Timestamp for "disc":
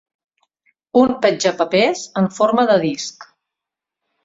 2.87-3.31